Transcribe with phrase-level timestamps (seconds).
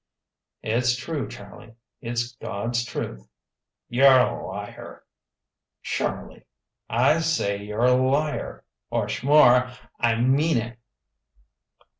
[0.63, 3.29] "It's true, Charlie it's God's truth."
[3.87, 5.03] "You're a liar!"
[5.83, 6.45] "Charlie!"
[7.07, 8.63] "I say, you're a liar!
[8.91, 9.69] Wha'sh more,
[9.99, 10.79] I mean it."